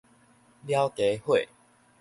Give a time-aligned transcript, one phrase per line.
[0.65, 1.37] 了家伙